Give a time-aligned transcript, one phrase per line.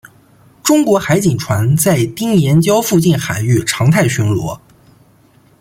[0.63, 4.59] 中国海警船在丁岩礁附近海域常态巡逻。